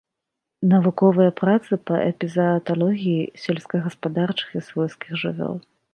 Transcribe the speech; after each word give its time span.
Навуковыя 0.69 1.31
працы 1.41 1.71
па 1.89 1.95
эпізааталогіі 2.11 3.29
сельскагаспадарчых 3.45 4.49
і 4.61 4.63
свойскіх 4.71 5.11
жывёл. 5.27 5.55